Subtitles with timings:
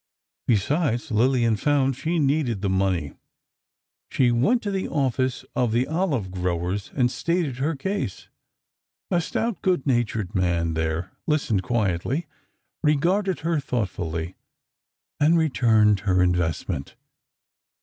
[0.47, 3.13] Besides, Lillian found she needed the money.
[4.09, 8.27] She went to the office of the olive growers, and stated her case.
[9.11, 12.25] A stout, good natured man there listened quietly,
[12.83, 14.35] regarded her thoughtfully,
[15.19, 16.95] and returned her investment.